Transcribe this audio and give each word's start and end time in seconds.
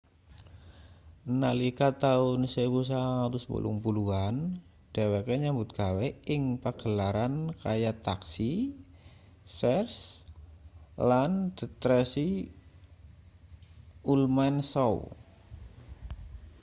nalika 1.41 1.87
taun 2.03 2.39
1980 2.53 4.23
an 4.27 4.35
dheweke 4.93 5.33
nyambut 5.41 5.69
gawe 5.79 6.05
ing 6.33 6.43
pagelaran 6.63 7.33
kaya 7.61 7.91
taxi 8.07 8.51
cheers 9.55 9.95
lan 11.09 11.31
the 11.57 11.67
tracy 11.81 12.29
ullman 14.11 14.55
show 14.71 14.95